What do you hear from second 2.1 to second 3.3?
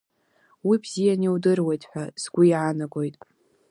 сгәы иаанагоит.